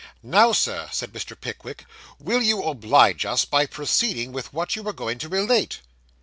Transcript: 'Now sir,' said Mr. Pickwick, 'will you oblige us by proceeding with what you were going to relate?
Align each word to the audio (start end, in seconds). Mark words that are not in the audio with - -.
'Now 0.23 0.51
sir,' 0.51 0.89
said 0.91 1.13
Mr. 1.13 1.39
Pickwick, 1.39 1.85
'will 2.17 2.41
you 2.41 2.63
oblige 2.63 3.23
us 3.23 3.45
by 3.45 3.67
proceeding 3.67 4.31
with 4.31 4.51
what 4.51 4.75
you 4.75 4.81
were 4.81 4.93
going 4.93 5.19
to 5.19 5.29
relate? 5.29 5.81